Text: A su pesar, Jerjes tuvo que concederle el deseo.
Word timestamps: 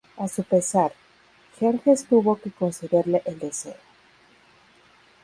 A 0.17 0.27
su 0.27 0.43
pesar, 0.43 0.91
Jerjes 1.59 2.07
tuvo 2.07 2.35
que 2.41 2.49
concederle 2.49 3.21
el 3.23 3.37
deseo. 3.37 3.75